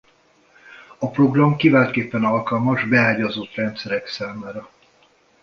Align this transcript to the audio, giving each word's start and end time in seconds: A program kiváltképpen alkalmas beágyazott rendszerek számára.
A 0.99 1.07
program 1.09 1.55
kiváltképpen 1.55 2.23
alkalmas 2.25 2.87
beágyazott 2.87 3.53
rendszerek 3.53 4.07
számára. 4.07 4.69